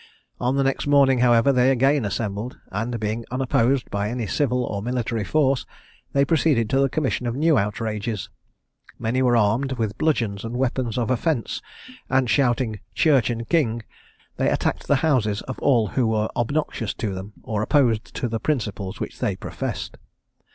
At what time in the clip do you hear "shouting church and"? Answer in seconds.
12.31-13.47